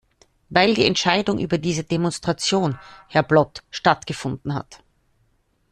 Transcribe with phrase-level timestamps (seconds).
[0.49, 4.81] Weil die Entscheidung über diese Demonstration, Herr Blot, stattgefunden hat.